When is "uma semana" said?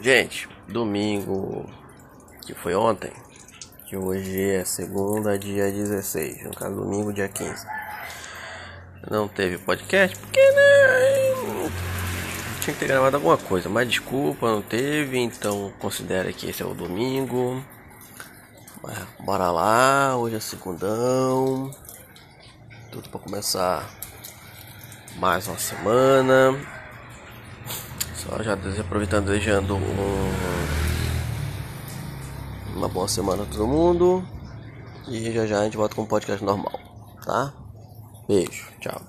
25.46-26.79